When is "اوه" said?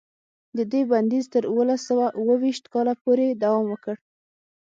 2.19-2.33